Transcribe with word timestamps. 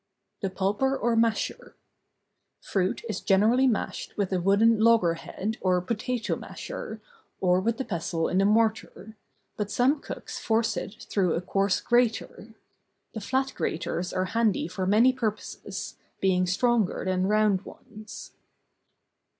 THE 0.41 0.49
PULPER, 0.49 0.97
OR 0.97 1.15
MASHER. 1.15 1.75
Fruit 2.59 3.03
is 3.07 3.21
generally 3.21 3.67
mashed 3.67 4.17
with 4.17 4.33
a 4.33 4.41
wooden 4.41 4.79
loggerhead 4.79 5.59
or 5.61 5.79
potato 5.79 6.35
masher, 6.35 6.99
or 7.39 7.59
with 7.61 7.77
the 7.77 7.85
pestle 7.85 8.27
in 8.27 8.39
the 8.39 8.45
mortar; 8.45 9.15
but 9.57 9.69
some 9.69 9.99
cooks 10.01 10.39
force 10.39 10.75
it 10.75 11.05
through 11.07 11.35
a 11.35 11.41
coarse 11.41 11.79
grater. 11.81 12.55
The 13.13 13.21
flat 13.21 13.53
graters 13.55 14.11
are 14.11 14.25
handy 14.25 14.67
for 14.67 14.87
many 14.87 15.13
purposes, 15.13 15.97
being 16.19 16.47
stronger 16.47 17.05
than 17.05 17.27
round 17.27 17.61
ones. 17.61 18.31